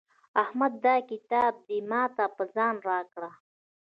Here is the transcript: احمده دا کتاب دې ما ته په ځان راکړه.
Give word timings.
احمده 0.43 0.77
دا 0.85 0.95
کتاب 1.09 1.53
دې 1.67 1.77
ما 1.89 2.03
ته 2.15 2.25
په 2.35 2.43
ځان 2.55 2.75
راکړه. 2.89 3.31